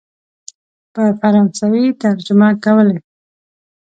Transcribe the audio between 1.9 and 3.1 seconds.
ترجمه کولې.